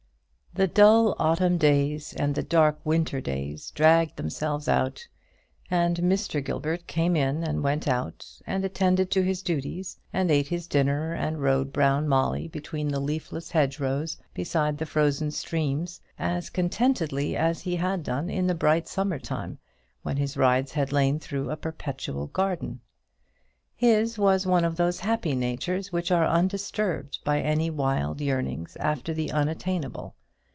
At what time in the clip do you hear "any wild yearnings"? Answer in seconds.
27.39-28.75